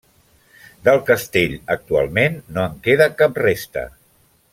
Del 0.87 1.01
castell, 1.09 1.53
actualment 1.75 2.39
no 2.57 2.63
en 2.71 2.81
queda 2.89 3.09
cap 3.21 3.39
resta. 3.47 3.85